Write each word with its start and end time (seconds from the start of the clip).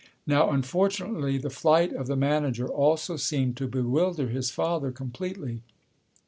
Now, 0.25 0.49
unfortunately 0.49 1.37
this 1.37 1.53
flight 1.55 1.93
of 1.93 2.07
the 2.07 2.15
manager 2.15 2.67
also 2.67 3.17
seemed 3.17 3.55
to 3.57 3.67
bewilder 3.67 4.29
his 4.29 4.49
father 4.49 4.91
completely. 4.91 5.61